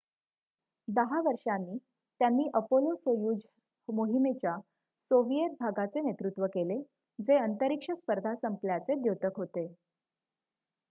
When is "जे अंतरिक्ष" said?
7.19-7.91